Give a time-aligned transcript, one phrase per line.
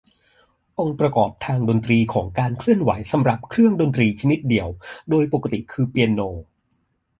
[0.79, 4.67] องค์ประกอบทางดนตรีของการเคลื่อนไหวสำหรับเครื่องดนตรีชนิดเดี่ยว
[5.09, 6.21] โดยปกติคือเปียโน